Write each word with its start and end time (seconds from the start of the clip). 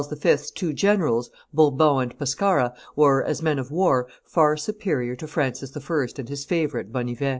's 0.25 0.49
two 0.49 0.73
generals, 0.73 1.29
Bourbon 1.53 1.99
and 2.01 2.17
Pescara, 2.17 2.73
were, 2.95 3.23
as 3.23 3.43
men 3.43 3.59
of 3.59 3.69
war, 3.69 4.07
far 4.25 4.57
superior 4.57 5.15
to 5.15 5.27
Francis 5.27 5.77
I. 5.77 6.07
and 6.17 6.27
his 6.27 6.43
favorite 6.43 6.91
Bonnivet. 6.91 7.29